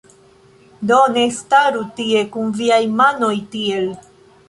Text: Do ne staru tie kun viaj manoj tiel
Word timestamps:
Do 0.91 0.97
ne 1.17 1.27
staru 1.41 1.85
tie 2.01 2.25
kun 2.35 2.51
viaj 2.65 2.83
manoj 3.03 3.35
tiel 3.55 3.91